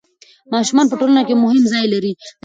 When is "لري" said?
1.93-2.11